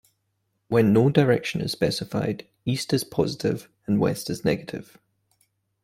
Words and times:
When 0.67 0.93
no 0.93 1.11
direction 1.11 1.61
is 1.61 1.71
specified, 1.73 2.47
east 2.65 2.91
is 2.91 3.03
positive 3.03 3.69
and 3.85 3.99
west 3.99 4.31
is 4.31 4.43
negative. 4.43 4.97